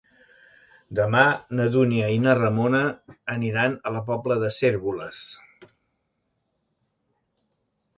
Demà 0.99 1.21
na 1.59 1.67
Dúnia 1.75 2.07
i 2.15 2.23
na 2.23 2.33
Ramona 2.41 2.81
aniran 3.37 3.79
a 3.91 3.95
la 3.99 4.03
Pobla 4.11 4.41
de 4.47 4.53
Cérvoles. 4.59 5.25